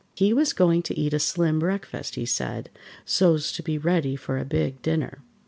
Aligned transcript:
He 0.15 0.33
was 0.33 0.51
going 0.51 0.81
to 0.81 0.97
eat 0.99 1.13
a 1.13 1.19
slim 1.19 1.59
breakfast, 1.59 2.15
he 2.15 2.25
said, 2.25 2.71
so's 3.05 3.51
to 3.51 3.61
be 3.61 3.77
ready 3.77 4.15
for 4.15 4.39
a 4.39 4.45
big 4.45 4.81
dinner. 4.81 5.19